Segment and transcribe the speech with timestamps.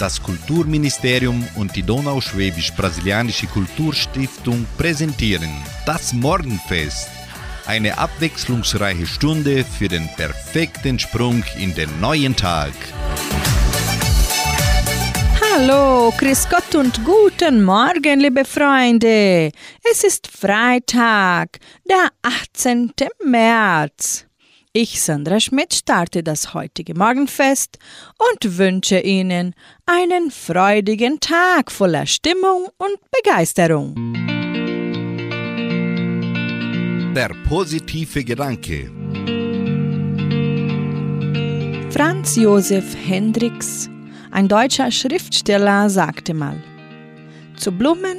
[0.00, 5.50] Das Kulturministerium und die Donauschwäbisch-Brasilianische Kulturstiftung präsentieren
[5.84, 7.10] das Morgenfest.
[7.66, 12.72] Eine abwechslungsreiche Stunde für den perfekten Sprung in den neuen Tag.
[15.52, 19.52] Hallo, Chris Gott und guten Morgen, liebe Freunde.
[19.92, 22.94] Es ist Freitag, der 18.
[23.22, 24.29] März.
[24.72, 27.76] Ich, Sandra Schmidt, starte das heutige Morgenfest
[28.30, 29.52] und wünsche Ihnen
[29.84, 33.96] einen freudigen Tag voller Stimmung und Begeisterung.
[37.16, 38.92] Der positive Gedanke.
[41.90, 43.90] Franz Josef Hendricks,
[44.30, 46.62] ein deutscher Schriftsteller, sagte mal:
[47.56, 48.18] Zu Blumen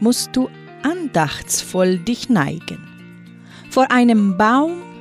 [0.00, 0.50] musst du
[0.82, 2.80] andachtsvoll dich neigen.
[3.70, 4.91] Vor einem Baum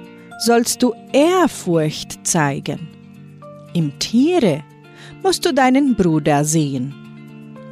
[0.42, 2.88] sollst du Ehrfurcht zeigen.
[3.74, 4.64] Im Tiere
[5.22, 6.94] musst du deinen Bruder sehen.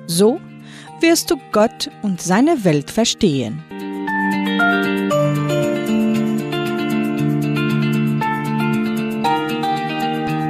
[0.06, 0.39] So
[1.02, 3.64] wirst du Gott und seine Welt verstehen.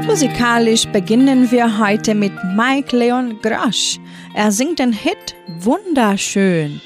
[0.05, 3.97] Musikalisch beginnen wir heute mit Mike Leon Grosch.
[4.33, 6.81] Er singt den Hit Wunderschön.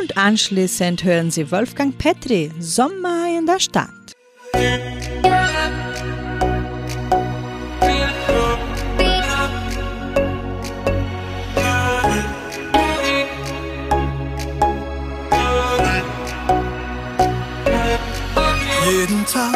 [0.00, 3.97] Und anschließend hören Sie Wolfgang Petri, Sommer in der Stadt.
[18.90, 19.54] Jeden Tag,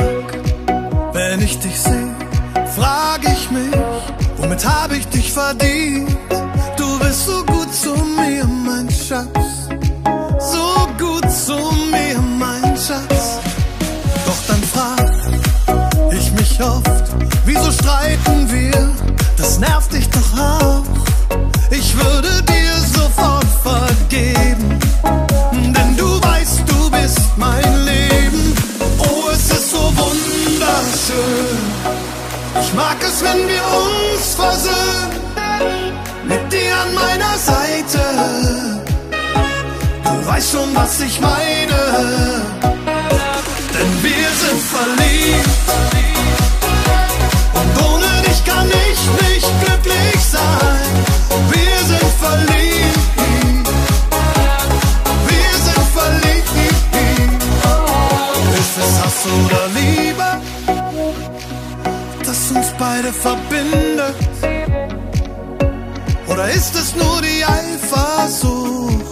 [1.12, 2.14] wenn ich dich sehe,
[2.76, 3.72] frage ich mich,
[4.36, 6.21] womit habe ich dich verdient?
[18.12, 18.90] Streiten wir?
[19.36, 20.84] Das nervt dich doch auch.
[21.70, 24.78] Ich würde dir sofort vergeben,
[25.52, 28.54] denn du weißt, du bist mein Leben.
[28.98, 31.58] Oh, es ist so wunderschön.
[32.60, 35.20] Ich mag es, wenn wir uns versöhnen,
[36.28, 38.00] mit dir an meiner Seite.
[40.04, 42.42] Du weißt schon, was ich meine,
[43.72, 46.01] denn wir sind verliebt.
[63.02, 64.14] Beide verbindet?
[66.28, 69.02] Oder ist es nur die Eifersucht,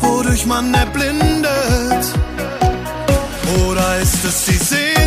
[0.00, 2.14] wodurch man erblindet?
[3.66, 4.99] Oder ist es die Sehnsucht?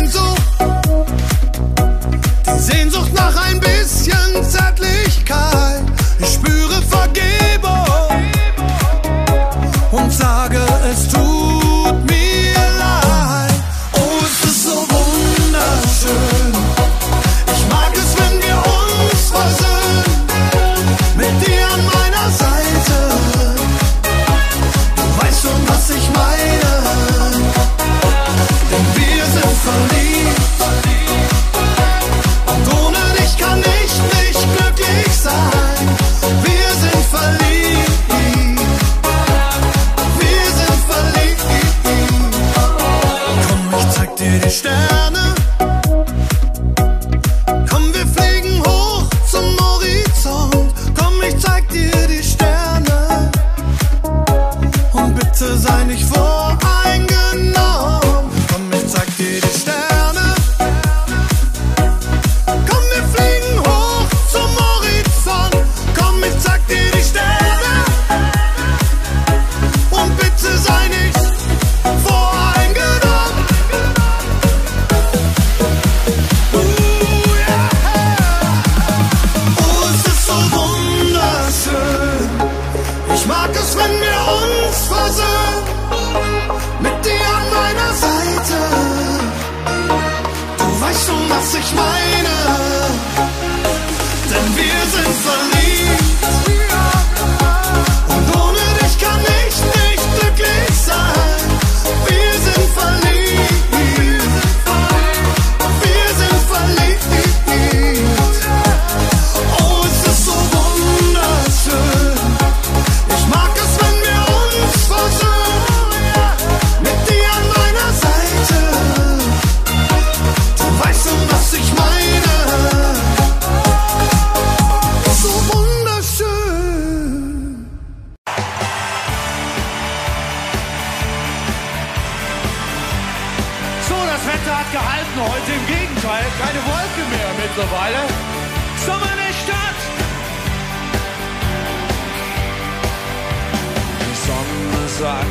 [145.04, 145.26] Sagt,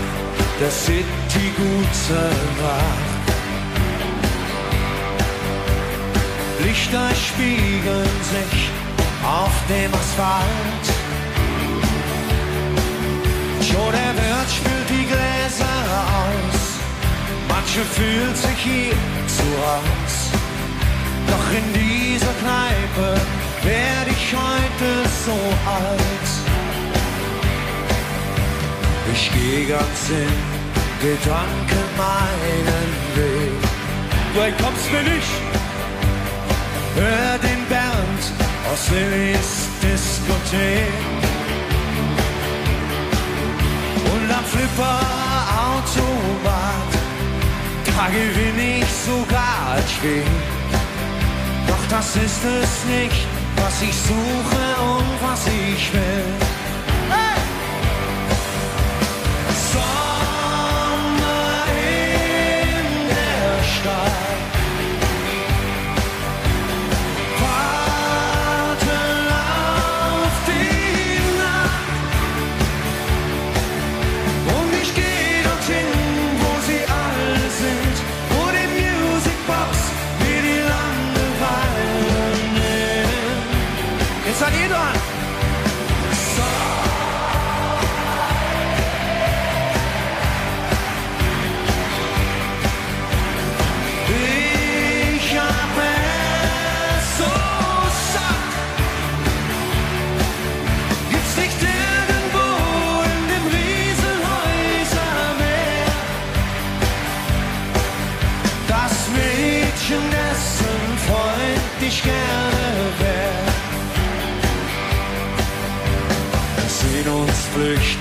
[0.60, 2.22] der City gute
[2.62, 3.26] Nacht.
[6.64, 8.70] Lichter spiegeln sich
[9.26, 10.86] auf dem Asphalt.
[13.68, 15.80] Schon der Wirt spült die Gläser
[16.22, 16.62] aus.
[17.48, 18.98] Manche fühlt sich hier
[19.38, 20.16] zu Haus.
[21.32, 23.20] Doch in dieser Kneipe
[23.64, 26.43] werde ich heute so alt.
[29.14, 30.34] Ich gehe ganz in
[31.00, 33.54] Gedanken meinen Weg.
[34.34, 35.30] Du entkommst mir nicht.
[36.96, 38.34] Hör den Bernd
[38.72, 40.92] aus Lillys Diskothek.
[44.14, 46.92] Und am Flipper-Automat,
[47.86, 50.26] da gewinne ich sogar als Spiel.
[51.68, 53.28] Doch das ist es nicht,
[53.58, 56.53] was ich suche und was ich will.
[63.84, 64.23] Der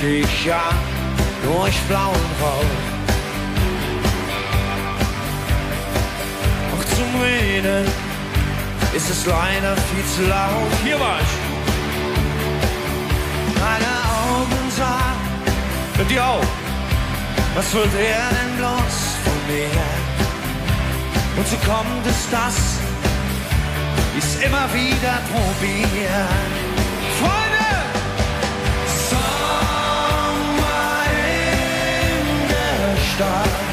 [0.03, 0.77] flüchtig an
[1.45, 2.83] durch blauen Rauch.
[6.71, 7.87] Doch zum Reden
[8.95, 10.73] ist es leider viel zu laut.
[10.85, 11.35] Hier war ich.
[13.61, 13.93] Meine
[14.27, 15.21] Augen sahen,
[16.01, 16.45] und die auch.
[17.55, 19.83] Was will der denn bloß von mir?
[21.37, 22.57] Und so kommt es, dass
[24.17, 26.62] ich's immer wieder probieren.
[33.23, 33.72] Der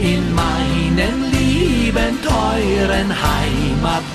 [0.00, 4.07] in meinen lieben, teuren Heimatort.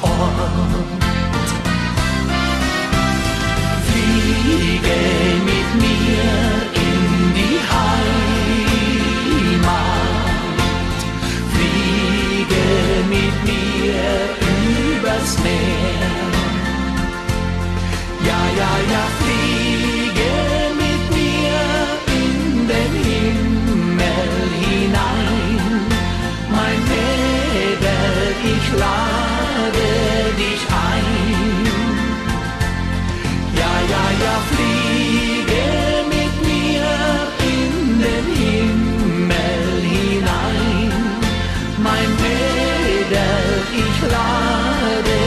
[43.14, 43.30] wieder,
[43.72, 45.18] ich lade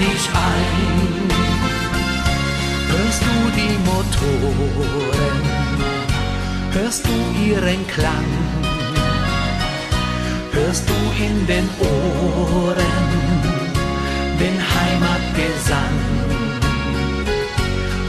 [0.00, 1.28] dich ein.
[2.90, 5.42] Hörst du die Motoren,
[6.72, 8.30] hörst du ihren Klang,
[10.52, 12.96] hörst du in den Ohren
[14.40, 15.96] den Heimatgesang.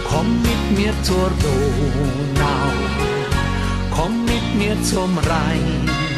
[0.10, 2.72] Komm mit mir zur Donau,
[3.92, 6.17] komm mit mir zum Rhein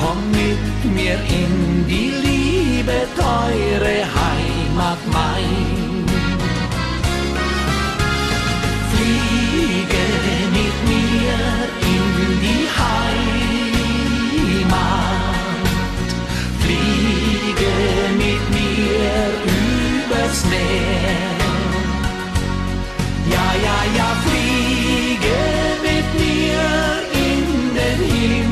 [0.00, 1.52] komm mit mir in
[1.86, 6.06] die Liebe, teure Heimat mein.
[8.92, 10.04] Fliege
[10.56, 11.38] mit mir
[11.94, 12.06] in
[12.44, 13.18] die Heimat.
[16.62, 17.74] Fliege
[18.22, 19.16] mit mir
[19.60, 21.38] übers Meer.
[23.34, 25.40] Ja, ja, ja, fliege
[25.88, 26.64] mit mir
[27.26, 27.44] in
[27.78, 28.49] den Himmel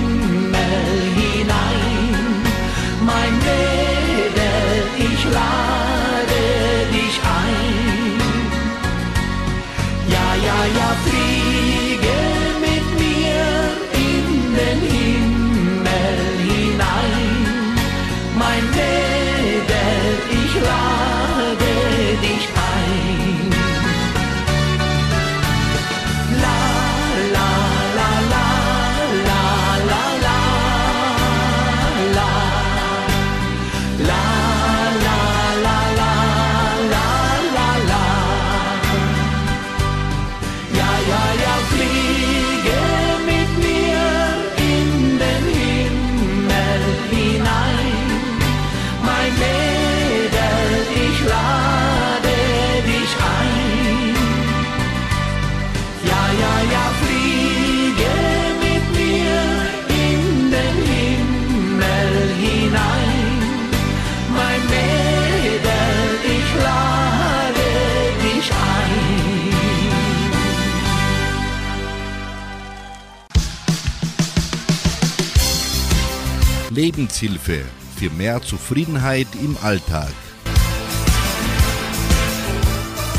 [76.88, 77.66] Lebenshilfe
[77.96, 80.10] für mehr Zufriedenheit im Alltag.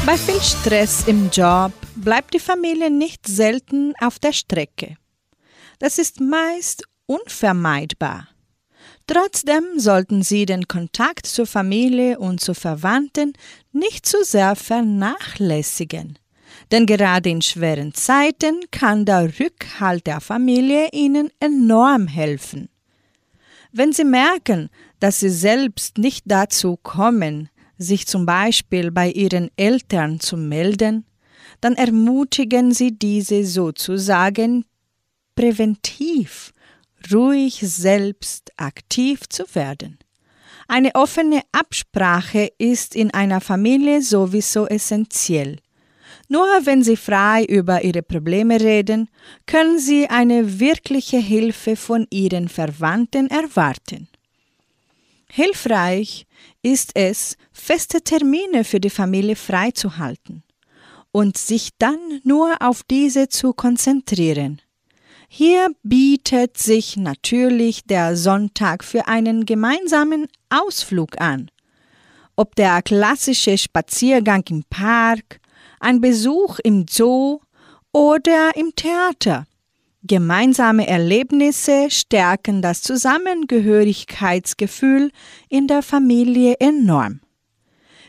[0.08, 4.96] Bei viel Stress im Job bleibt die Familie nicht selten auf der Strecke.
[5.78, 8.30] Das ist meist unvermeidbar.
[9.06, 13.34] Trotzdem sollten Sie den Kontakt zur Familie und zu Verwandten
[13.72, 16.18] nicht zu sehr vernachlässigen.
[16.72, 22.70] Denn gerade in schweren Zeiten kann der Rückhalt der Familie Ihnen enorm helfen.
[23.72, 30.20] Wenn Sie merken, dass Sie selbst nicht dazu kommen, sich zum Beispiel bei Ihren Eltern
[30.20, 31.06] zu melden,
[31.62, 34.66] dann ermutigen Sie diese sozusagen
[35.36, 36.54] präventiv,
[37.12, 40.00] ruhig selbst aktiv zu werden.
[40.68, 45.58] Eine offene Absprache ist in einer Familie sowieso essentiell.
[46.32, 49.10] Nur wenn Sie frei über Ihre Probleme reden,
[49.48, 54.08] können Sie eine wirkliche Hilfe von Ihren Verwandten erwarten.
[55.32, 56.28] Hilfreich
[56.62, 60.44] ist es, feste Termine für die Familie freizuhalten
[61.12, 64.62] und sich dann nur auf diese zu konzentrieren.
[65.28, 71.50] Hier bietet sich natürlich der Sonntag für einen gemeinsamen Ausflug an.
[72.36, 75.40] Ob der klassische Spaziergang im Park,
[75.80, 77.40] ein Besuch im Zoo
[77.92, 79.46] oder im Theater.
[80.04, 85.12] Gemeinsame Erlebnisse stärken das Zusammengehörigkeitsgefühl
[85.50, 87.22] in der Familie enorm.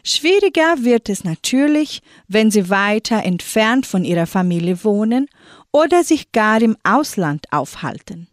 [0.05, 5.29] Schwieriger wird es natürlich, wenn Sie weiter entfernt von Ihrer Familie wohnen
[5.73, 8.29] oder sich gar im Ausland aufhalten.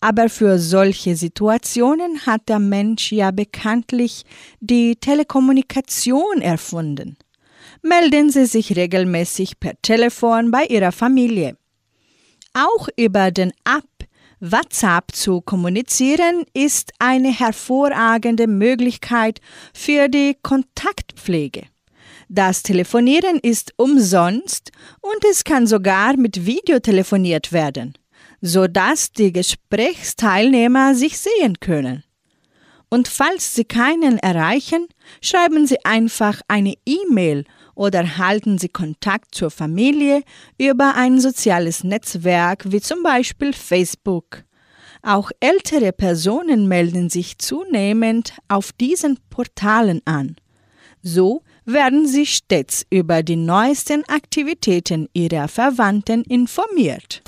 [0.00, 4.24] Aber für solche Situationen hat der Mensch ja bekanntlich
[4.60, 7.16] die Telekommunikation erfunden.
[7.82, 11.56] Melden Sie sich regelmäßig per Telefon bei Ihrer Familie.
[12.52, 13.84] Auch über den App
[14.40, 19.40] WhatsApp zu kommunizieren ist eine hervorragende Möglichkeit
[19.72, 21.66] für die Kontaktpflege.
[22.28, 24.70] Das Telefonieren ist umsonst
[25.00, 27.94] und es kann sogar mit Video telefoniert werden,
[28.40, 32.04] sodass die Gesprächsteilnehmer sich sehen können.
[32.90, 34.86] Und falls Sie keinen erreichen,
[35.20, 37.44] schreiben Sie einfach eine E-Mail
[37.78, 40.24] oder halten Sie Kontakt zur Familie
[40.58, 44.42] über ein soziales Netzwerk wie zum Beispiel Facebook.
[45.02, 50.34] Auch ältere Personen melden sich zunehmend auf diesen Portalen an.
[51.02, 57.22] So werden sie stets über die neuesten Aktivitäten ihrer Verwandten informiert.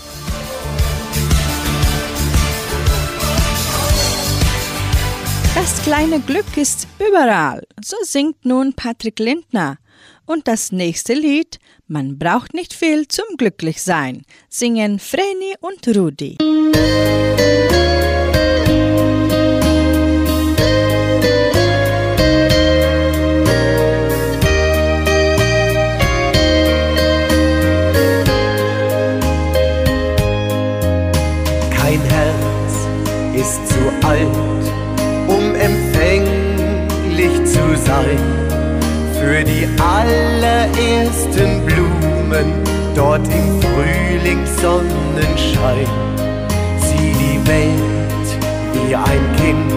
[5.55, 9.79] Das kleine Glück ist überall, so singt nun Patrick Lindner
[10.31, 11.59] Und das nächste Lied,
[11.89, 16.37] Man braucht nicht viel zum Glücklichsein, singen Vreni und Rudi.
[16.39, 17.70] Kein
[43.01, 45.89] dort im Frühlingssonnenschein.
[46.87, 48.29] Sieh die Welt
[48.75, 49.73] wie ein Kind,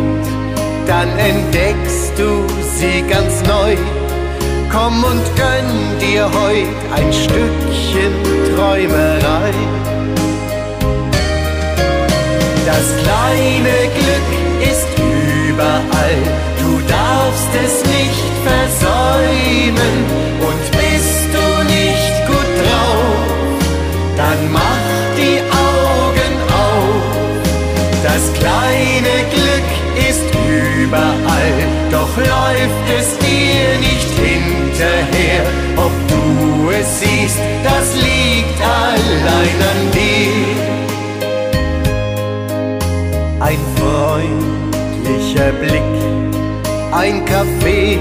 [0.86, 2.46] dann entdeckst du
[2.78, 3.78] sie ganz neu.
[4.70, 8.14] Komm und gönn dir heut ein Stückchen
[8.56, 9.54] Träumerei.
[12.66, 14.30] Das kleine Glück
[14.72, 16.20] ist überall,
[16.62, 19.96] du darfst es nicht versäumen
[20.42, 21.23] und bist
[24.18, 24.86] dann mach
[25.18, 25.40] die
[25.70, 27.04] Augen auf.
[28.04, 29.70] Das kleine Glück
[30.10, 31.54] ist überall,
[31.92, 35.44] doch läuft es dir nicht hinterher.
[35.78, 40.64] Ob du es siehst, das liegt allein an dir.
[43.40, 45.94] Ein freundlicher Blick,
[46.92, 48.00] ein Kaffee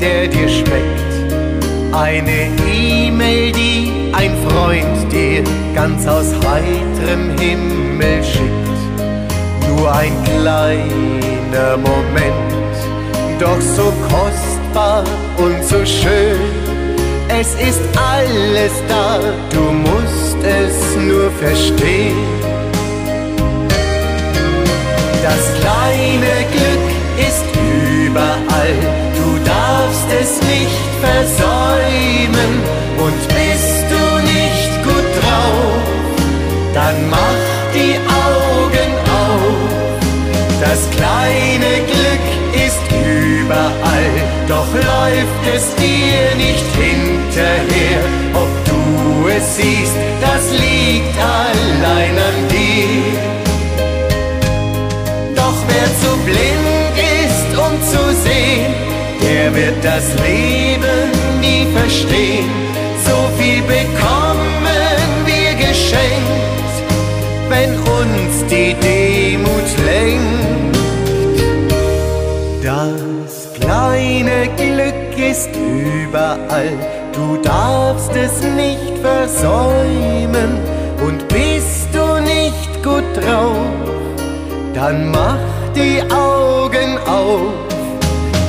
[0.00, 1.14] der dir schmeckt.
[1.92, 8.78] Eine E-Mail, die ein Freund dir ganz aus heiterem Himmel schickt.
[9.68, 12.76] Nur ein kleiner Moment,
[13.38, 15.04] doch so kostbar
[15.36, 16.40] und so schön.
[17.28, 19.18] Es ist alles da,
[19.52, 22.16] du musst es nur verstehen.
[25.22, 29.06] Das kleine Glück ist überall
[29.46, 32.52] darfst es nicht versäumen
[32.98, 34.05] und bist du
[36.76, 37.40] dann mach
[37.74, 37.96] die
[38.28, 38.90] Augen
[39.24, 39.70] auf.
[40.60, 42.26] Das kleine Glück
[42.66, 44.12] ist überall,
[44.46, 48.00] doch läuft es dir nicht hinterher.
[48.34, 53.18] Ob du es siehst, das liegt allein an dir.
[55.34, 58.74] Doch wer zu blind ist, um zu sehen,
[59.22, 61.08] der wird das Leben
[61.40, 62.50] nie verstehen.
[63.06, 64.56] So viel bekommen
[65.26, 66.35] wir geschenkt,
[67.66, 70.76] wenn uns die Demut lenkt.
[72.62, 76.72] Das kleine Glück ist überall,
[77.12, 80.58] du darfst es nicht versäumen.
[81.04, 83.56] Und bist du nicht gut drauf,
[84.74, 85.38] dann mach
[85.74, 87.66] die Augen auf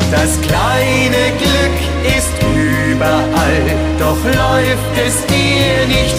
[0.10, 3.62] das kleine Glück ist überall,
[4.00, 6.18] doch läuft es dir nicht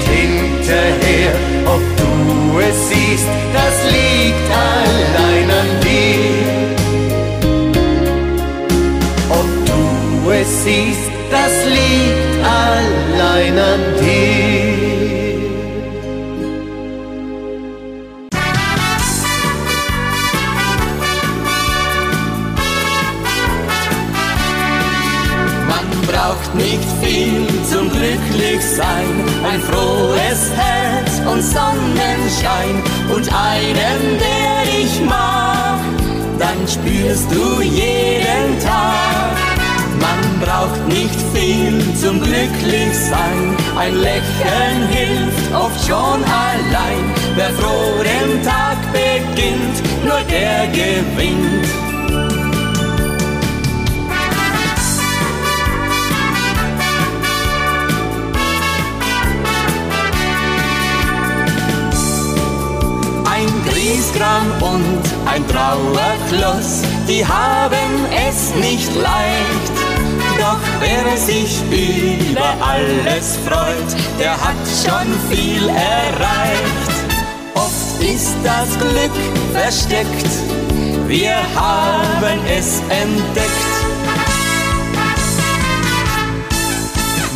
[0.69, 1.33] hinterher.
[1.67, 6.69] Ob du es siehst, das liegt allein an dir.
[9.31, 14.68] Ob du es siehst, das liegt allein an dir.
[28.79, 35.81] Glücklichsein, ein frohes Herz und Sonnenschein und einen, der dich mag,
[36.39, 39.37] dann spürst du jeden Tag.
[40.01, 47.15] Man braucht nicht viel zum Glücklichsein, ein Lächeln hilft oft schon allein.
[47.35, 51.58] Wer froh den Tag beginnt, nur der gewinnt.
[64.39, 69.73] Griesgram und ein Trauerkloss, die haben es nicht leicht.
[70.39, 76.91] Doch wer sich über alles freut, der hat schon viel erreicht.
[77.55, 79.11] Oft ist das Glück
[79.53, 80.31] versteckt,
[81.07, 83.78] wir haben es entdeckt.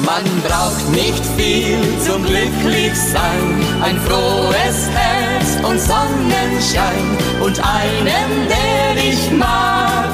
[0.04, 9.30] Man braucht nicht viel zum Glücklichsein, ein frohes Herz und Sonnenschein und einen, der dich
[9.30, 10.08] mag,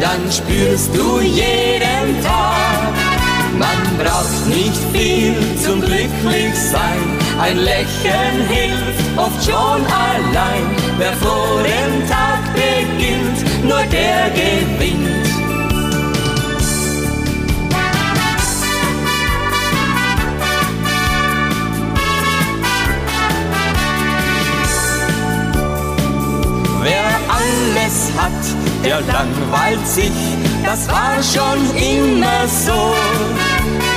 [0.00, 2.92] dann spürst du jeden Tag.
[3.56, 10.64] Man braucht nicht viel zum Glücklichsein, ein Lächeln hilft oft schon allein.
[10.98, 15.19] Wer vor dem Tag beginnt, nur der gewinnt.
[29.00, 30.12] Langweilt sich,
[30.64, 32.94] das war schon immer so.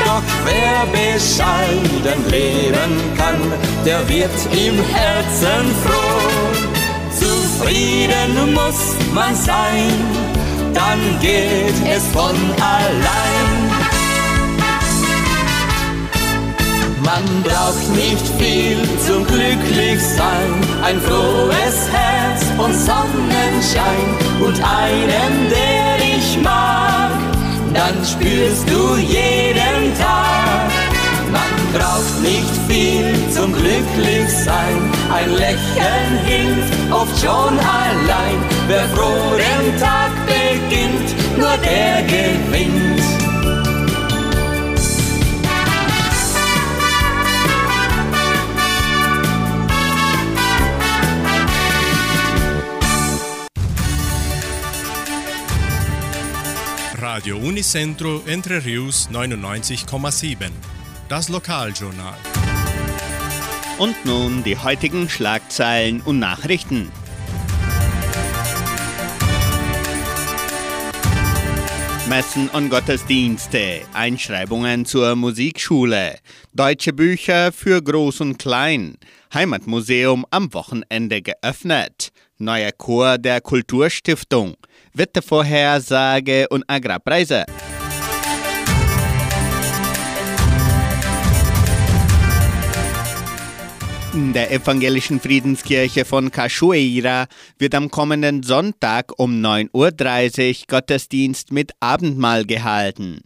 [0.06, 3.40] Doch wer bescheiden leben kann,
[3.86, 6.34] der wird im Herzen froh.
[7.12, 9.94] Zufrieden muss man sein,
[10.74, 13.94] dann geht es von allein.
[17.04, 22.23] Man braucht nicht viel zum Glücklichsein, ein frohes Herz
[28.06, 30.72] spürst du jeden Tag.
[31.32, 38.38] Man braucht nicht viel zum Glücklichsein, ein Lächeln hilft oft schon allein.
[38.68, 43.33] Wer froh den Tag beginnt, nur der gewinnt.
[57.24, 60.50] Radio Unicentro Entre Rius 99,7.
[61.08, 62.18] Das Lokaljournal.
[63.78, 66.92] Und nun die heutigen Schlagzeilen und Nachrichten.
[72.10, 76.18] Messen und Gottesdienste, Einschreibungen zur Musikschule,
[76.52, 78.98] deutsche Bücher für Groß und Klein,
[79.34, 84.58] Heimatmuseum am Wochenende geöffnet, neuer Chor der Kulturstiftung,
[84.94, 87.46] Wettervorhersage und Agrarpreise.
[94.14, 97.26] In der evangelischen Friedenskirche von Cachoeira
[97.58, 103.22] wird am kommenden Sonntag um 9.30 Uhr Gottesdienst mit Abendmahl gehalten.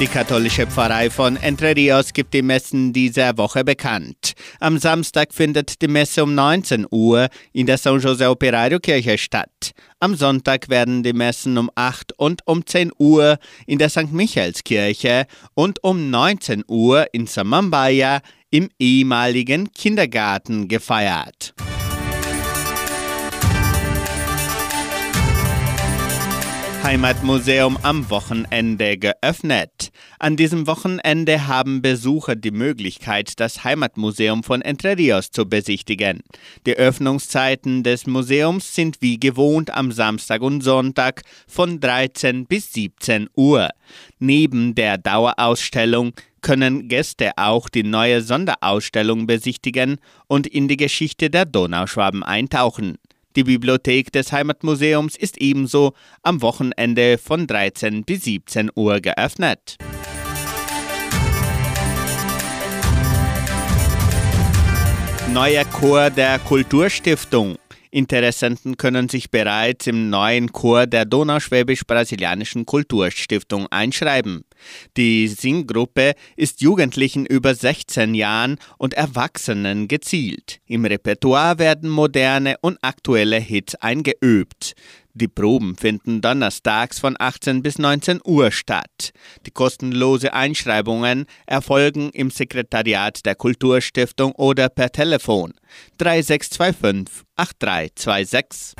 [0.00, 4.34] Die katholische Pfarrei von Entre Rios gibt die Messen dieser Woche bekannt.
[4.60, 9.72] Am Samstag findet die Messe um 19 Uhr in der San José Operario Kirche statt.
[9.98, 14.12] Am Sonntag werden die Messen um 8 und um 10 Uhr in der St.
[14.12, 21.54] Michaelskirche und um 19 Uhr in Samambaya im ehemaligen Kindergarten gefeiert.
[26.88, 29.90] Heimatmuseum am Wochenende geöffnet.
[30.18, 36.22] An diesem Wochenende haben Besucher die Möglichkeit, das Heimatmuseum von Entre Rios zu besichtigen.
[36.64, 43.28] Die Öffnungszeiten des Museums sind wie gewohnt am Samstag und Sonntag von 13 bis 17
[43.36, 43.68] Uhr.
[44.18, 51.44] Neben der Dauerausstellung können Gäste auch die neue Sonderausstellung besichtigen und in die Geschichte der
[51.44, 52.96] Donauschwaben eintauchen.
[53.38, 55.92] Die Bibliothek des Heimatmuseums ist ebenso
[56.24, 59.76] am Wochenende von 13 bis 17 Uhr geöffnet.
[65.32, 67.58] Neuer Chor der Kulturstiftung.
[67.90, 74.44] Interessenten können sich bereits im neuen Chor der Donauschwäbisch-Brasilianischen Kulturstiftung einschreiben.
[74.96, 80.60] Die Singgruppe ist Jugendlichen über 16 Jahren und Erwachsenen gezielt.
[80.66, 84.74] Im Repertoire werden moderne und aktuelle Hits eingeübt.
[85.20, 89.10] Die Proben finden donnerstags von 18 bis 19 Uhr statt.
[89.46, 95.54] Die kostenlose Einschreibungen erfolgen im Sekretariat der Kulturstiftung oder per Telefon
[95.98, 98.76] 3625 8326.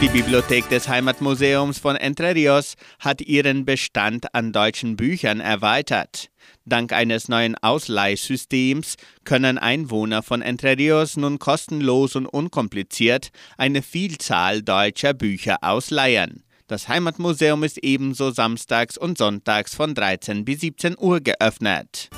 [0.00, 6.30] Die Bibliothek des Heimatmuseums von Entre Rios hat ihren Bestand an deutschen Büchern erweitert.
[6.68, 14.62] Dank eines neuen Ausleihsystems können Einwohner von Entre Rios nun kostenlos und unkompliziert eine Vielzahl
[14.62, 16.44] deutscher Bücher ausleihen.
[16.66, 22.10] Das Heimatmuseum ist ebenso samstags und sonntags von 13 bis 17 Uhr geöffnet.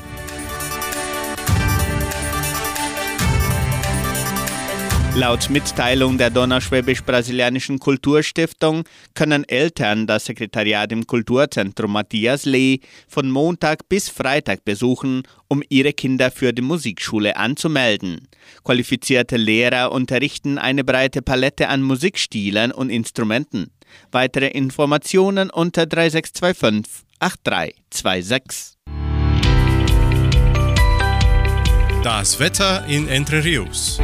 [5.17, 13.89] Laut Mitteilung der Donauschwäbisch-Brasilianischen Kulturstiftung können Eltern das Sekretariat im Kulturzentrum Matthias Lee von Montag
[13.89, 18.29] bis Freitag besuchen, um ihre Kinder für die Musikschule anzumelden.
[18.63, 23.73] Qualifizierte Lehrer unterrichten eine breite Palette an Musikstilen und Instrumenten.
[24.13, 28.77] Weitere Informationen unter 3625 8326.
[32.03, 34.01] Das Wetter in Entre Rios.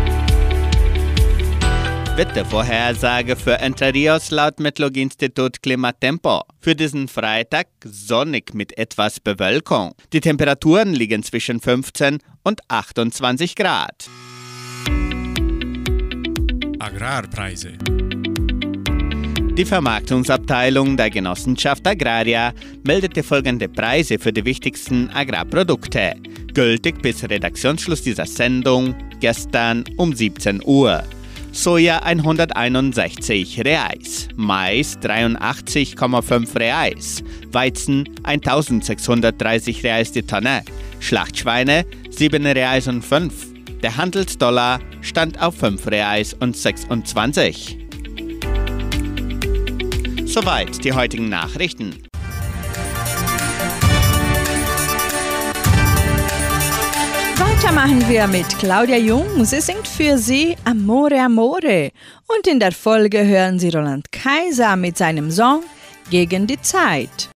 [2.17, 6.45] Wettervorhersage für Entre Rios laut Metlog-Institut Klimatempo.
[6.61, 9.93] Für diesen Freitag sonnig mit etwas Bewölkung.
[10.15, 14.09] Die Temperaturen liegen zwischen 15 und 28 Grad.
[16.79, 17.73] Agrarpreise.
[19.59, 26.15] Die Vermarktungsabteilung der Genossenschaft Agraria meldete folgende Preise für die wichtigsten Agrarprodukte,
[26.55, 31.05] gültig bis Redaktionsschluss dieser Sendung gestern um 17 Uhr.
[31.57, 40.63] Soja 161 Reais, Mais 83,5 Reais, Weizen 1630 Reais die Tonne,
[41.01, 43.33] Schlachtschweine 7 Reais und 5.
[43.83, 47.79] Der Handelsdollar stand auf 5 Reais und 26.
[50.27, 51.95] Soweit die heutigen Nachrichten.
[57.73, 59.45] Machen wir mit Claudia Jung.
[59.45, 61.91] Sie singt für Sie Amore Amore.
[62.29, 65.63] Und in der Folge hören Sie Roland Kaiser mit seinem Song
[66.11, 67.36] Gegen die Zeit.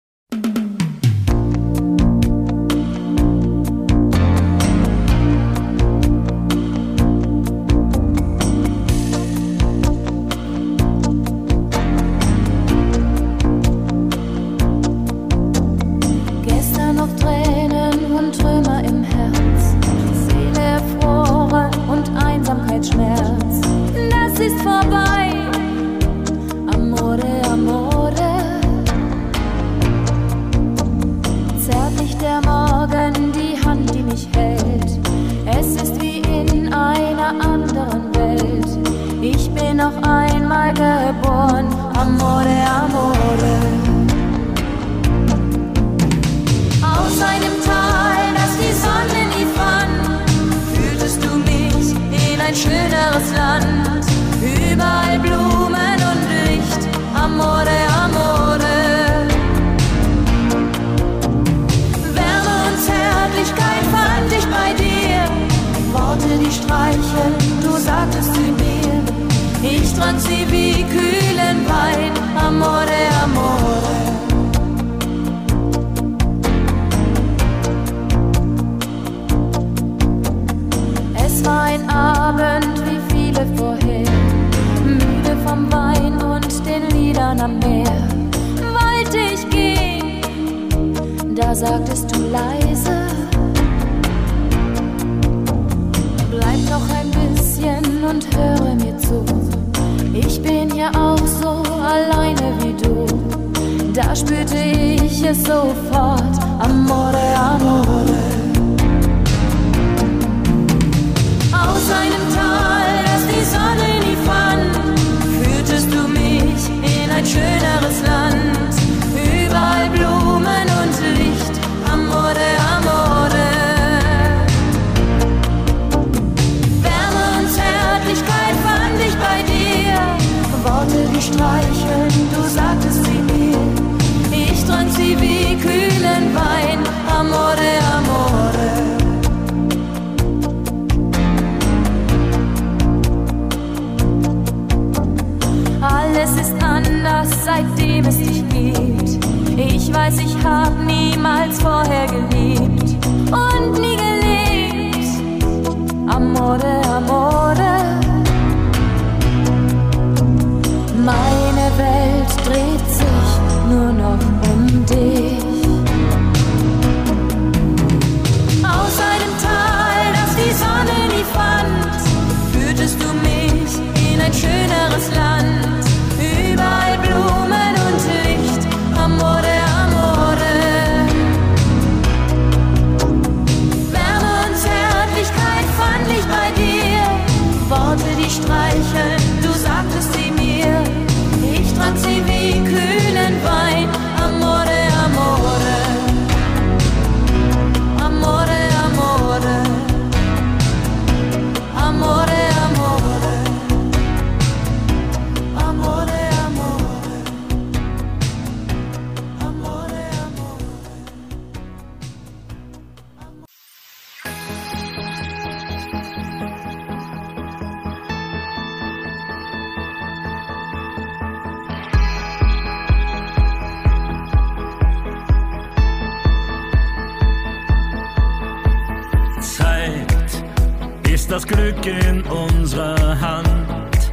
[231.29, 234.12] das Glück in unserer Hand,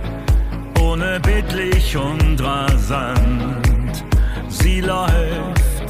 [0.81, 4.03] ohne bittlich und rasant.
[4.49, 5.87] Sie läuft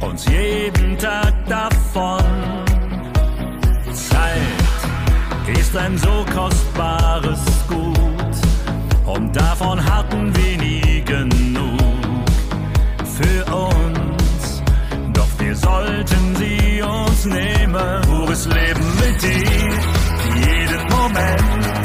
[0.00, 2.24] uns jeden Tag davon.
[3.92, 12.26] Zeit ist ein so kostbares Gut und davon hatten wir nie genug
[13.04, 14.62] für uns.
[15.12, 20.01] Doch wir sollten sie uns nehmen, pures Leben mit dir.
[21.02, 21.76] Moment.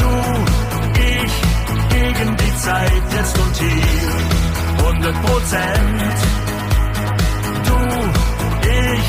[0.00, 0.12] Du,
[0.98, 1.34] ich,
[1.94, 6.16] gegen die Zeit, jetzt und hier, 100 Prozent.
[7.68, 7.78] Du,
[8.66, 9.08] ich,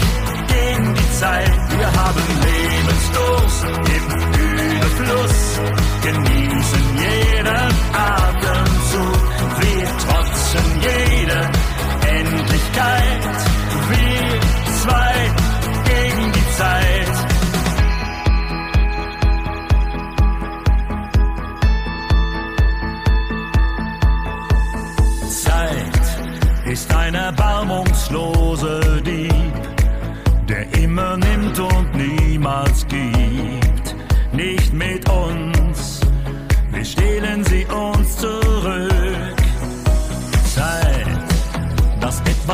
[0.54, 3.64] gegen die Zeit, wir haben Lebensdurst
[3.98, 4.06] im
[4.76, 5.38] Überfluss,
[6.04, 7.72] genießen jeden
[8.14, 9.22] Atemzug,
[9.62, 11.40] wir trotzen jede
[12.16, 13.24] Endlichkeit,
[13.90, 14.40] wir
[14.84, 15.51] zwei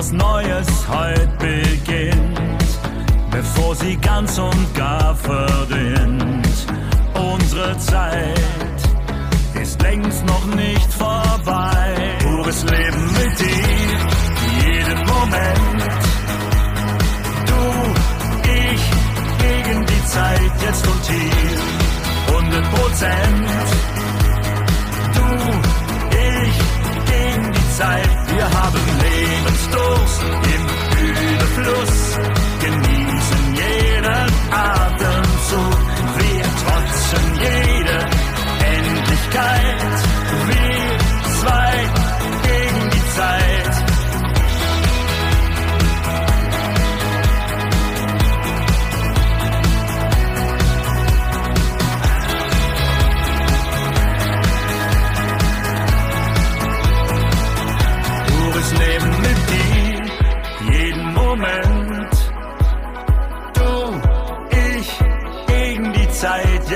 [0.07, 2.39] etwas Neues heute beginnt,
[3.31, 6.47] bevor sie ganz und gar verdient.
[7.13, 8.39] Unsere Zeit
[9.61, 11.95] ist längst noch nicht vorbei.
[12.21, 13.97] Pures Leben mit dir,
[14.65, 16.03] jeden Moment.
[17.45, 17.63] Du,
[18.51, 18.83] ich,
[19.39, 21.57] gegen die Zeit, jetzt und hier.
[22.27, 23.47] 100 Prozent.
[25.15, 25.27] Du,
[26.17, 26.57] ich,
[27.11, 28.26] gegen die Zeit.
[29.57, 30.63] Lebensdurst im
[31.33, 32.19] Überfluss.
[32.59, 34.05] Genießen jeden
[34.51, 34.86] Atemzug.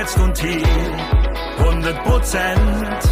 [0.01, 0.63] Jetzt und hier.
[1.59, 3.10] 100 Prozent.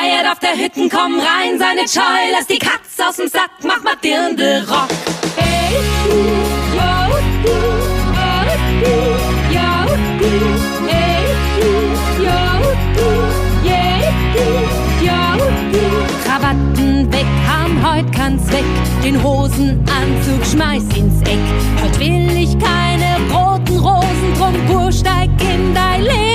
[0.00, 3.50] Wird gefeiert auf der Hütten, komm rein, seine Scheu, lass die Katze aus dem Sack,
[3.62, 4.88] mach mal dirnde Rock.
[5.36, 6.14] Hey, du,
[6.76, 7.10] yo,
[7.44, 7.90] du, oh.
[16.24, 18.64] Krawatten weg, haben heut kann's weg,
[19.04, 21.38] den Hosenanzug schmeiß ins Eck.
[21.82, 26.29] Heut will ich keine roten Rosen, drum Kur steig in dein Lederhosen.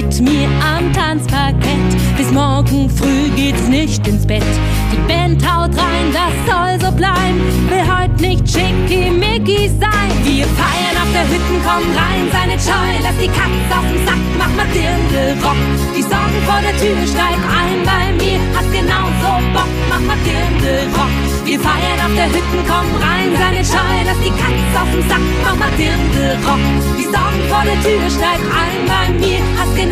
[0.00, 2.16] Mit mir am Tanzparkett.
[2.16, 4.42] Bis morgen früh geht's nicht ins Bett.
[4.90, 7.36] Die Band haut rein, das soll so bleiben.
[7.68, 10.10] Will heut nicht schickimicki sein.
[10.24, 12.90] Wir feiern auf der Hütten, komm rein, seine Scheu.
[13.02, 15.60] Lass die Katze auf dem Sack, mach mal Dirndl Rock.
[15.94, 18.40] Die Sorgen vor der Tür, steig ein bei mir.
[18.56, 21.12] Hast genauso Bock, mach mal Dirndl Rock.
[21.44, 23.96] Wir feiern auf der Hütten, komm rein, seine Scheu.
[24.08, 26.64] Lass die Katze auf dem Sack, mach mal Dirndl Rock.
[26.96, 29.40] Die Sorgen vor der Tür, steig ein bei mir.
[29.58, 29.89] Hast genauso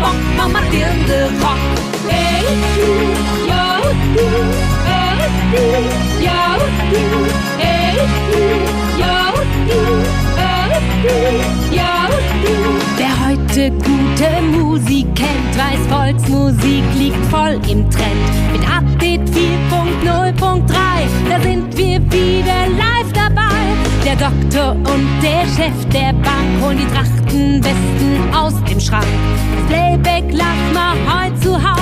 [0.00, 1.58] Bock, mach mal Dirndl Rock.
[2.08, 2.44] Hey,
[2.76, 2.88] du,
[3.48, 3.64] yo,
[4.14, 4.28] du,
[4.84, 5.18] hey,
[5.52, 5.64] du,
[6.24, 6.40] yo,
[6.90, 7.02] du,
[7.58, 7.96] hey,
[8.30, 8.42] du,
[9.00, 9.16] yo,
[9.68, 9.80] du,
[10.36, 10.72] hey,
[11.02, 11.16] du,
[11.74, 11.92] yo,
[12.44, 12.54] du.
[12.96, 18.26] Wer heute gute Musik kennt, weiß, Volksmusik liegt voll im Trend.
[18.52, 20.64] Mit Update 4.0.3,
[21.28, 23.83] da sind wir wieder live dabei.
[24.04, 29.06] Der Doktor und der Chef der Bank holen die Trachtenwesten aus dem Schrank.
[29.56, 31.78] Das Playback lass mal heut zu Haus,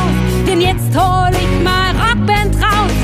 [0.47, 1.92] denn jetzt hol ich mal.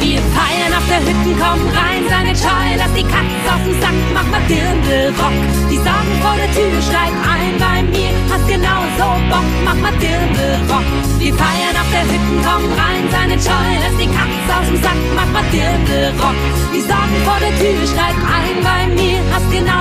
[0.01, 3.99] Wir feiern auf der Hütten, komm rein, seine Scheu, lass die Katze auf dem Sack,
[4.15, 5.37] mach mal Dirndl Rock.
[5.71, 10.55] Die Sorgen vor der Tür, steig ein bei mir, hast genauso Bock, mach mal Dirndl
[10.71, 10.87] Rock.
[11.19, 15.01] Wir feiern auf der Hütten, komm rein, seine Scheu, lass die Katze auf dem Sack,
[15.17, 16.39] mach mal Dirndl Rock.
[16.73, 19.78] Die Sorgen vor der Tür, steig ein bei mir, hast genauso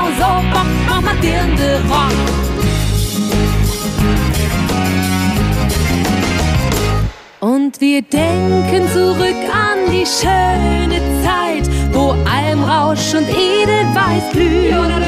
[7.98, 15.04] wir denken zurück an die schöne Zeit, wo Almrausch und Edelweiß blühen.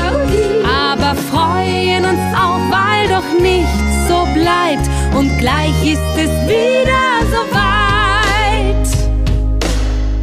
[0.66, 7.42] Aber freuen uns auch, weil doch nichts so bleibt und gleich ist es wieder so
[7.54, 8.88] weit.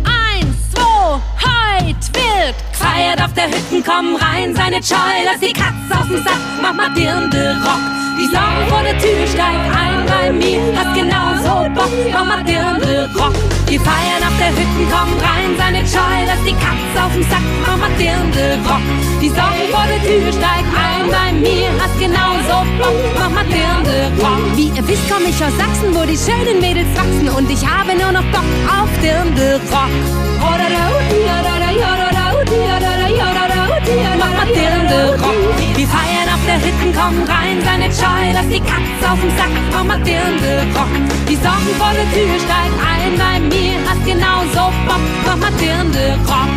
[0.04, 6.00] Eins, zwei, heut wird gefeiert auf der Hütten, komm rein, seine Scheu, lass die Katze
[6.00, 8.05] aus dem Sack, mach mal dirnde Rock.
[8.18, 13.34] Die Sau vor der Tür steigt ein bei mir, hat genauso Bock, Mama Dirndl Rock.
[13.66, 17.44] Wir feiern auf der Hütten, komm rein, seine Scheu, lass die Katze auf dem Sack,
[17.66, 18.80] Mama Dirndl Rock.
[19.20, 24.56] Die Sau vor der Tür steigt ein bei mir, hat genauso Bock, Mama Dirndl Rock.
[24.56, 27.92] Wie ihr wisst, komm ich aus Sachsen, wo die schönen Mädels wachsen und ich habe
[28.00, 29.92] nur noch Bock auf Dirndl Rock.
[34.18, 35.56] Mach mal Dirndl Rock.
[35.76, 39.50] Wir feiern auf der Hütten, komm rein, seine Scheu, lass die Katze auf dem Sack,
[39.70, 40.88] mach mal Dirndl Rock.
[41.28, 41.36] Die
[41.94, 46.50] der Tür, steig ein bei mir, hast genauso Bock, mach mal Dirndl Rock.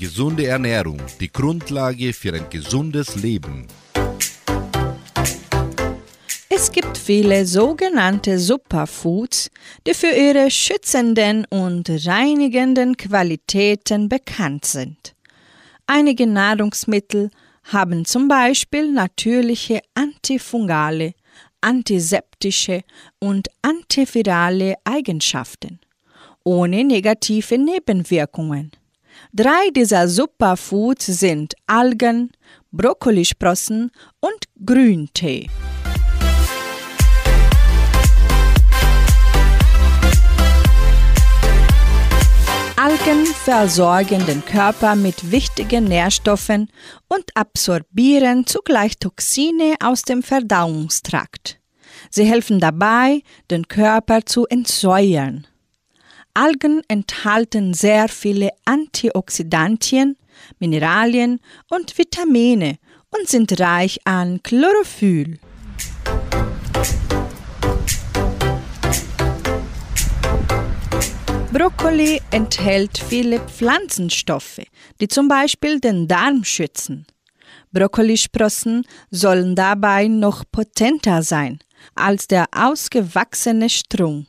[0.00, 3.68] Gesunde Ernährung, die Grundlage für ein gesundes Leben.
[6.54, 9.48] Es gibt viele sogenannte Superfoods,
[9.86, 15.14] die für ihre schützenden und reinigenden Qualitäten bekannt sind.
[15.86, 17.30] Einige Nahrungsmittel
[17.72, 21.14] haben zum Beispiel natürliche antifungale,
[21.62, 22.82] antiseptische
[23.18, 25.80] und antivirale Eigenschaften,
[26.44, 28.72] ohne negative Nebenwirkungen.
[29.32, 32.30] Drei dieser Superfoods sind Algen,
[32.72, 33.90] Brokkolisprossen
[34.20, 35.48] und Grüntee.
[42.84, 46.68] Algen versorgen den Körper mit wichtigen Nährstoffen
[47.06, 51.60] und absorbieren zugleich Toxine aus dem Verdauungstrakt.
[52.10, 53.22] Sie helfen dabei,
[53.52, 55.46] den Körper zu entsäuern.
[56.34, 60.16] Algen enthalten sehr viele Antioxidantien,
[60.58, 61.38] Mineralien
[61.70, 62.78] und Vitamine
[63.10, 65.38] und sind reich an Chlorophyll.
[71.52, 74.62] Brokkoli enthält viele Pflanzenstoffe,
[75.02, 77.06] die zum Beispiel den Darm schützen.
[77.72, 81.58] Brokkolisprossen sollen dabei noch potenter sein
[81.94, 84.28] als der ausgewachsene Strunk.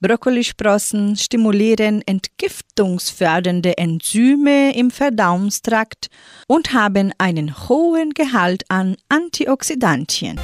[0.00, 6.08] Brokkolisprossen stimulieren entgiftungsfördernde Enzyme im Verdauungstrakt
[6.48, 10.38] und haben einen hohen Gehalt an Antioxidantien.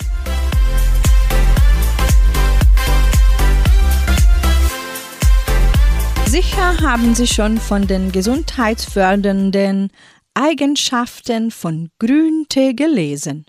[6.33, 9.91] Sicher haben Sie schon von den gesundheitsfördernden
[10.33, 13.45] Eigenschaften von Grüntee gelesen.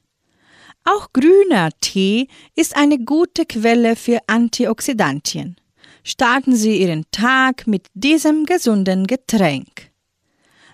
[0.84, 2.28] Auch grüner Tee
[2.58, 5.56] ist eine gute Quelle für Antioxidantien.
[6.04, 9.90] Starten Sie Ihren Tag mit diesem gesunden Getränk.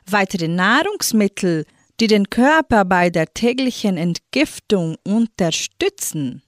[0.07, 1.67] Weitere Nahrungsmittel,
[1.99, 6.41] die den Körper bei der täglichen Entgiftung unterstützen,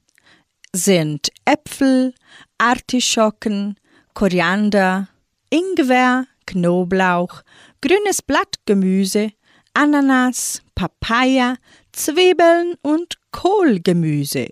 [0.73, 2.15] sind Äpfel,
[2.57, 3.75] Artischocken,
[4.15, 5.07] Koriander,
[5.53, 7.41] Ingwer, Knoblauch,
[7.81, 9.31] grünes Blattgemüse,
[9.73, 11.57] Ananas, Papaya,
[11.91, 14.47] Zwiebeln und Kohlgemüse.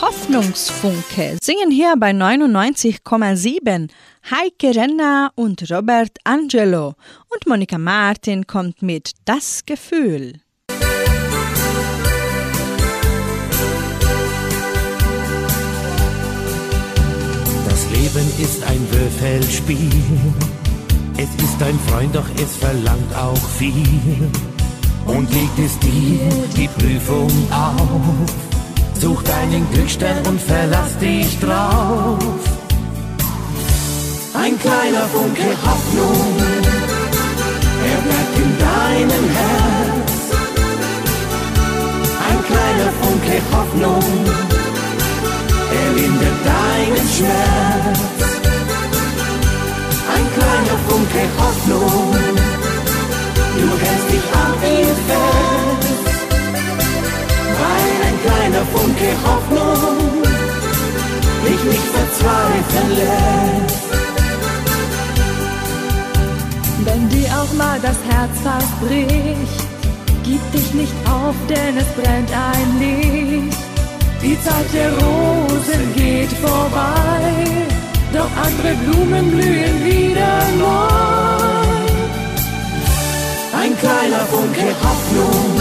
[0.00, 3.90] Hoffnungsfunke singen hier bei 99,7
[4.30, 6.94] Heike Renner und Robert Angelo
[7.28, 10.45] und Monika Martin kommt mit Das Gefühl.
[18.16, 19.90] Leben ist ein Würfelspiel.
[21.18, 24.30] Es ist ein Freund, doch es verlangt auch viel.
[25.04, 26.20] Und legt es dir
[26.56, 28.00] die Prüfung auf.
[29.00, 32.18] Such deinen Glücksstern und verlass dich drauf.
[34.34, 36.36] Ein kleiner Funke Hoffnung,
[37.92, 40.12] er bleibt in deinem Herz.
[42.28, 44.46] Ein kleiner Funke Hoffnung
[45.76, 48.05] er lindert deinen Schmerz.
[50.88, 52.12] Funke Hoffnung,
[53.60, 55.96] du hältst dich an ihm fest.
[57.60, 60.22] Weil ein kleiner Funke Hoffnung
[61.44, 63.86] dich nicht verzweifeln lässt.
[66.84, 69.66] Wenn dir auch mal das Herz fast bricht,
[70.24, 73.58] gib dich nicht auf, denn es brennt ein Licht.
[74.22, 77.46] Die Zeit der Rosen geht vorbei,
[78.16, 81.86] doch andere Blumen blühen wieder neu.
[83.62, 85.60] Ein Ein kleiner Funke Hoffnung,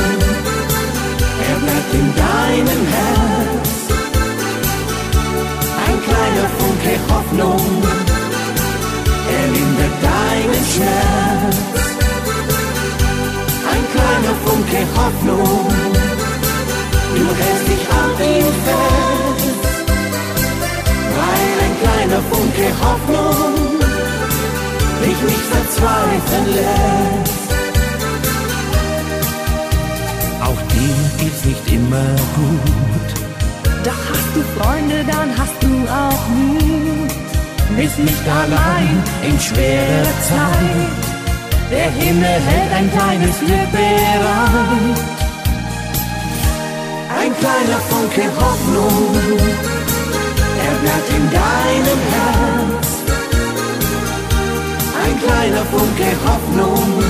[1.50, 3.70] er bleibt in deinem Herz.
[5.86, 7.84] Ein kleiner Funke Hoffnung,
[9.38, 11.85] er lindert deinen Schmerz.
[22.96, 23.80] Hoffnung
[25.04, 27.50] dich nicht verzweifeln lässt.
[30.42, 33.10] Auch dir geht's nicht immer gut.
[33.84, 37.12] Doch hast du Freunde, dann hast du auch Mut.
[37.76, 41.04] Bist nicht allein in schwerer Zeit.
[41.72, 45.02] Der Himmel hält ein kleines Glück bereit.
[47.20, 49.16] Ein kleiner Funke Hoffnung,
[50.68, 52.85] er bleibt in deinem Herz.
[55.16, 57.04] Ein kleiner Funke Hoffnung,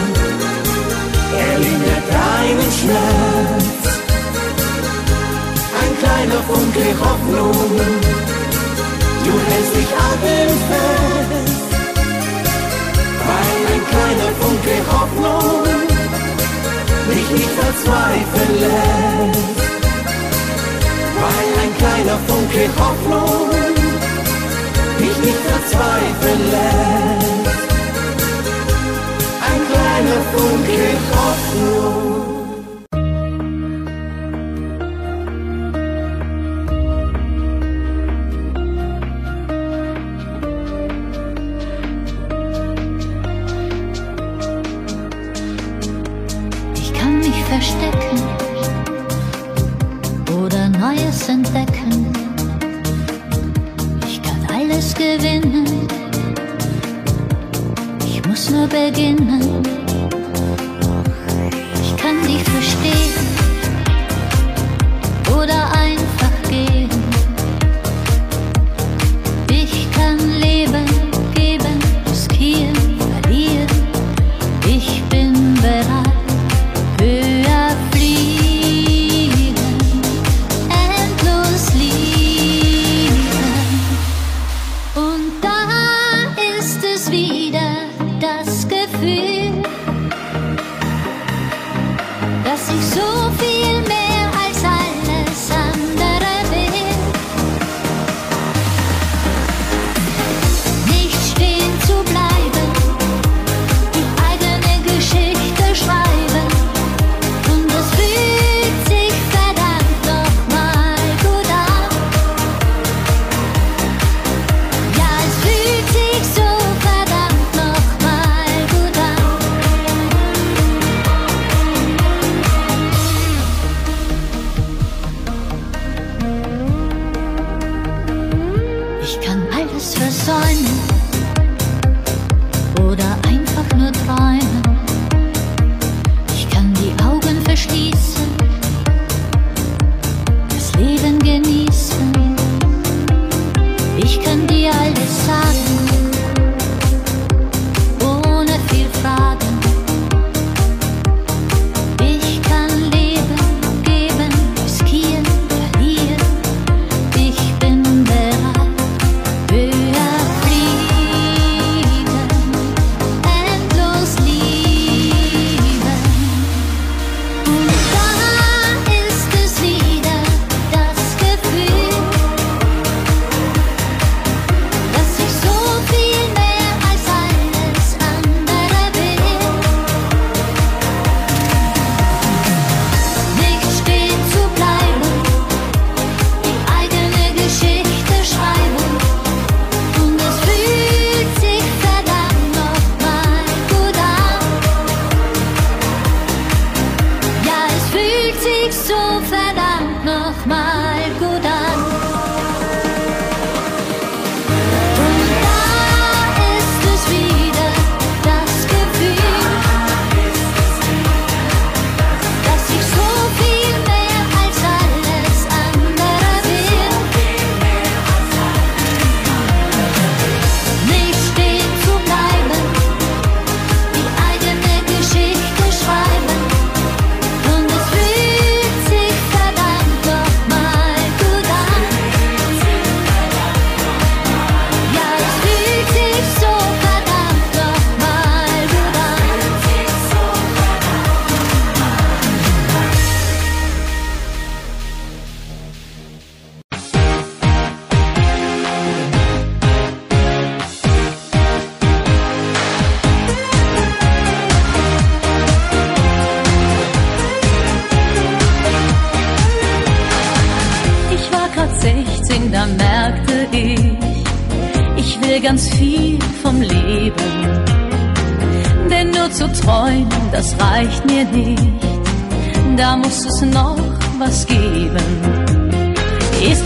[1.33, 3.65] er lindert deinen Schmerz.
[5.81, 7.71] Ein kleiner Funke Hoffnung,
[9.25, 11.49] du hältst dich an ihm fest.
[13.25, 15.63] Weil ein kleiner Funke Hoffnung
[17.09, 19.57] dich nicht verzweifeln lässt.
[21.23, 23.49] Weil ein kleiner Funke Hoffnung
[24.99, 27.44] dich nicht verzweifeln lässt.
[30.37, 32.14] Ein kleiner Funke
[62.35, 63.04] Ich kann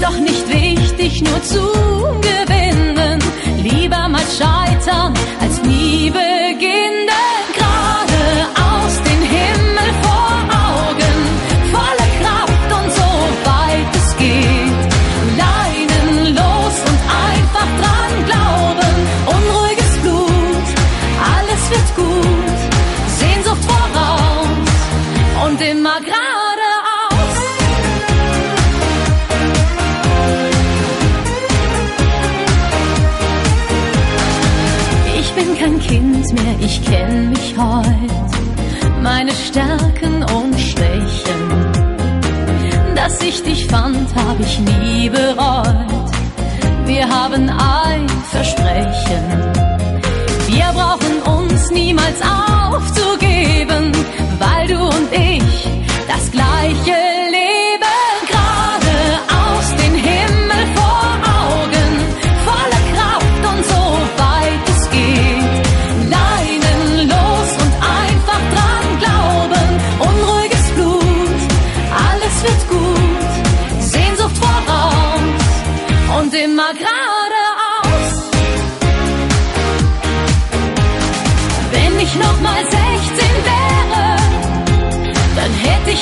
[0.02, 1.62] Doch nicht wichtig, nur zu
[2.22, 3.20] gewinnen.
[3.64, 5.49] Lieber mal scheitern, als
[36.34, 38.32] mehr, ich kenn mich heut,
[39.02, 41.42] meine Stärken und Schwächen.
[42.96, 46.10] Dass ich dich fand, hab ich nie bereut.
[46.86, 49.24] Wir haben ein Versprechen.
[50.48, 53.92] Wir brauchen uns niemals aufzugeben,
[54.40, 55.70] weil du und ich
[56.08, 57.09] das gleiche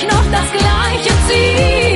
[0.04, 1.87] noch das gleiche Ziel.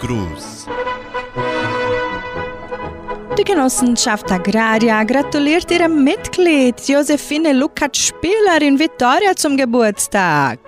[0.00, 0.66] Geburtstagsgruß.
[3.38, 10.58] Die Genossenschaft Agraria gratuliert ihrem Mitglied Josephine Lukat Spieler in Vitoria zum Geburtstag.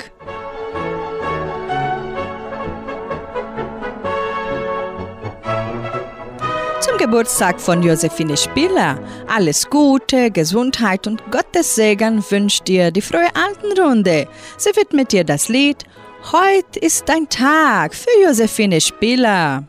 [6.80, 13.28] Zum Geburtstag von Josephine Spieler alles Gute, Gesundheit und Gottes Segen wünscht dir die frohe
[13.34, 14.28] Altenrunde.
[14.56, 15.84] Sie widmet dir das Lied
[16.32, 19.64] Heute ist ein Tag für Josephine Spieler.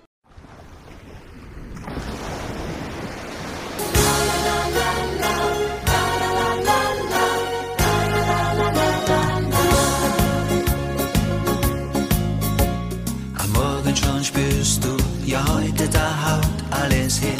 [13.38, 17.38] Am Morgen schon spürst du, ja heute da haut alles hin.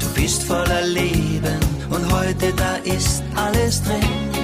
[0.00, 4.43] Du bist voller Leben und heute da ist alles drin.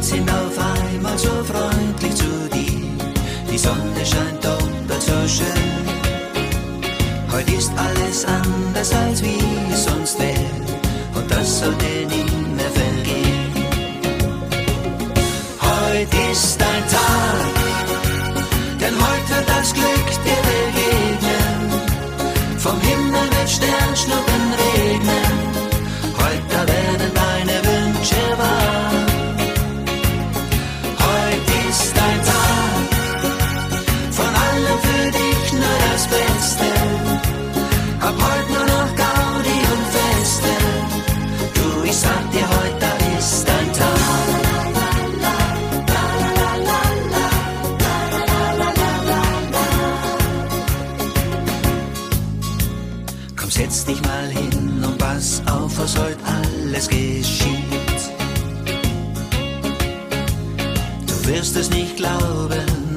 [0.00, 2.80] Sind auf einmal so freundlich zu dir.
[3.50, 5.84] Die Sonne scheint doppelt so schön.
[7.32, 9.38] Heute ist alles anders als wie
[9.72, 10.38] es sonst wäre.
[11.14, 13.52] Und das sollte nie mehr vergehen.
[15.60, 17.52] Heute ist ein Tag,
[18.80, 21.58] denn heute das Glück dir begegnen.
[22.58, 24.27] Vom Himmel wird Sternschnuppen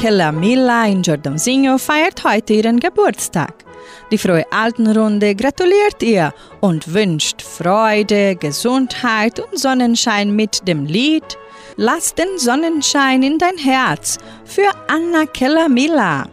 [0.00, 3.52] Anna Keller-Milla in Giordamsigno feiert heute ihren Geburtstag.
[4.10, 11.36] Die frohe Altenrunde gratuliert ihr und wünscht Freude, Gesundheit und Sonnenschein mit dem Lied
[11.76, 16.28] Lass den Sonnenschein in dein Herz für Anna Keller-Milla.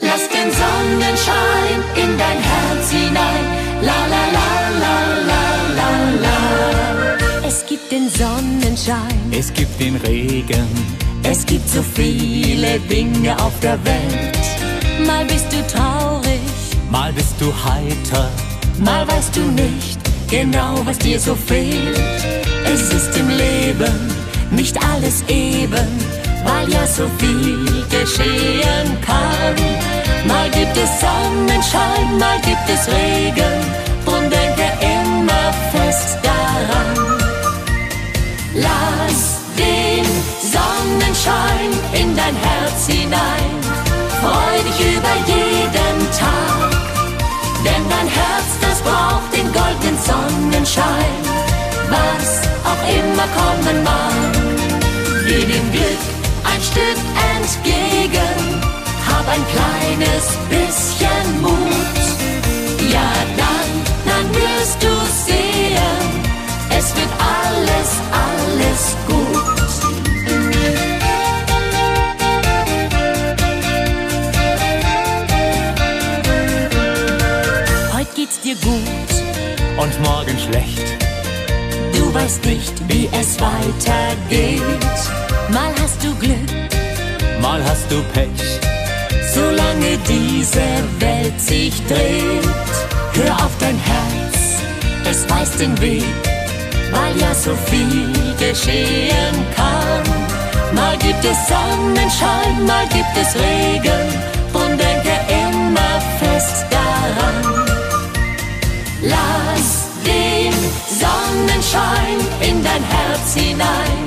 [0.00, 3.44] Lass den Sonnenschein in dein Herz hinein.
[3.82, 4.48] La la la
[4.80, 4.96] la
[5.26, 5.42] la
[5.76, 5.90] la
[6.22, 7.48] la.
[7.48, 9.32] Es gibt den Sonnenschein.
[9.32, 11.07] Es gibt den Regen.
[11.22, 14.38] Es gibt so viele Dinge auf der Welt.
[15.06, 16.40] Mal bist du traurig,
[16.90, 18.30] Mal bist du heiter.
[18.78, 19.98] mal weißt du nicht
[20.28, 21.98] genau, was dir so fehlt.
[22.64, 24.12] Es ist im Leben
[24.50, 25.88] nicht alles eben,
[26.44, 29.56] weil ja so viel geschehen kann.
[30.26, 33.58] Mal gibt es Sonnenschein, mal gibt es Regen,
[42.28, 43.56] dein Herz hinein,
[44.20, 46.70] freu dich über jeden Tag,
[47.64, 51.14] denn dein Herz, das braucht den goldenen Sonnenschein,
[51.88, 52.28] was
[52.68, 54.32] auch immer kommen mag.
[55.26, 56.02] Geh dem Glück
[56.44, 57.00] ein Stück
[57.34, 58.60] entgegen,
[59.08, 62.04] hab ein kleines bisschen Mut.
[62.92, 63.70] Ja, dann,
[64.04, 64.92] dann wirst du
[65.24, 66.04] sehen,
[66.76, 69.17] es wird alles, alles gut.
[78.48, 79.10] Dir gut,
[79.76, 80.88] Und morgen schlecht.
[81.92, 84.62] du weißt nicht, wie es weitergeht.
[85.50, 86.50] Mal hast du Glück,
[87.42, 88.60] Mal hast du Pech.
[89.34, 90.66] solange diese
[90.98, 92.76] Welt sich dreht.
[93.12, 94.62] Hör auf dein Herz,
[95.10, 96.04] es weiß den Weg,
[96.90, 100.04] weil ja so viel geschehen kann.
[100.74, 104.08] Mal gibt es Sonnenschein, mal gibt es Regen,
[104.54, 107.57] und denke immer fest daran.
[109.08, 110.52] Lass den
[111.00, 114.00] Sonnenschein in dein Herz hinein,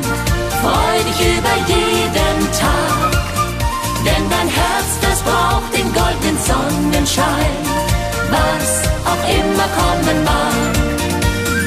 [0.61, 3.11] freu dich über jeden Tag.
[4.05, 7.57] Denn dein Herz, das braucht den goldenen Sonnenschein,
[8.29, 8.69] was
[9.09, 10.73] auch immer kommen mag.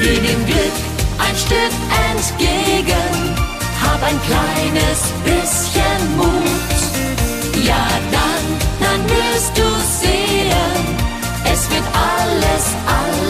[0.01, 0.75] Geh dem Glück
[1.19, 1.73] ein Stück
[2.11, 3.35] entgegen,
[3.83, 7.65] hab ein kleines bisschen Mut.
[7.65, 8.43] Ja, dann,
[8.79, 9.67] dann wirst du
[10.01, 10.95] sehen,
[11.51, 12.65] es wird alles,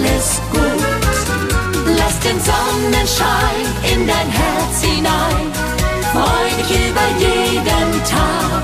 [0.06, 1.98] alles gut.
[1.98, 5.52] Lass den Sonnenschein in dein Herz hinein,
[6.12, 8.64] freu dich über jeden Tag.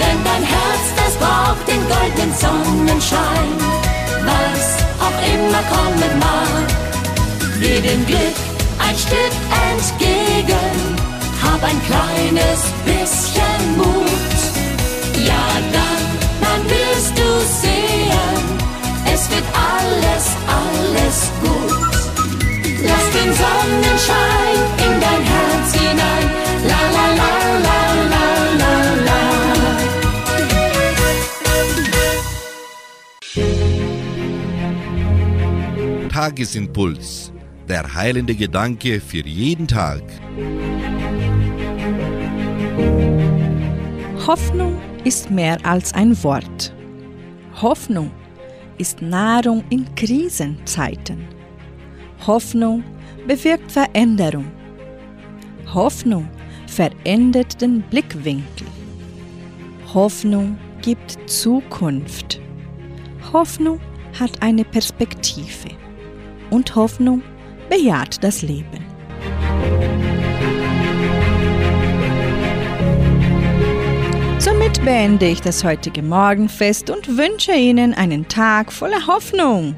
[0.00, 3.50] Denn dein Herz, das braucht den goldenen Sonnenschein,
[4.24, 4.64] was
[5.04, 6.66] auch immer kommen mag.
[7.60, 8.36] Geh dem Glück
[8.78, 9.34] ein Stück
[9.70, 10.96] entgegen,
[11.42, 14.07] hab ein kleines bisschen Mut.
[20.18, 21.72] Alles, alles gut.
[22.82, 26.26] Lass den Sonnenschein in dein Herz hinein,
[26.70, 27.32] la la la
[27.66, 27.80] la
[28.12, 28.24] la
[28.60, 28.74] la
[29.06, 29.20] la.
[36.08, 37.32] Tagesimpuls.
[37.68, 40.02] Der heilende Gedanke für jeden Tag.
[44.26, 46.72] Hoffnung ist mehr als ein Wort.
[47.60, 48.10] Hoffnung
[48.78, 51.26] ist Nahrung in Krisenzeiten.
[52.26, 52.82] Hoffnung
[53.26, 54.46] bewirkt Veränderung.
[55.72, 56.28] Hoffnung
[56.66, 58.66] verändert den Blickwinkel.
[59.92, 62.40] Hoffnung gibt Zukunft.
[63.32, 63.80] Hoffnung
[64.18, 65.70] hat eine Perspektive.
[66.50, 67.22] Und Hoffnung
[67.68, 68.87] bejaht das Leben.
[74.68, 79.74] Somit beende ich das heutige Morgenfest und wünsche Ihnen einen Tag voller Hoffnung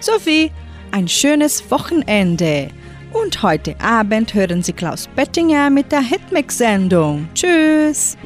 [0.00, 0.50] sowie
[0.92, 2.68] ein schönes Wochenende.
[3.12, 7.28] Und heute Abend hören Sie Klaus Bettinger mit der Hitmix-Sendung.
[7.34, 8.16] Tschüss!